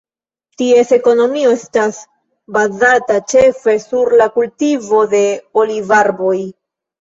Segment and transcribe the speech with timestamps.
[0.59, 1.99] Ties ekonomio estas
[2.55, 5.23] bazata ĉefe sur la kultivo de
[5.63, 6.35] olivarboj.